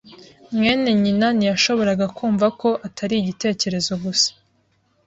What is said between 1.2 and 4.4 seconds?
ntiyashoboraga kumva ko atari igitekerezo gusa.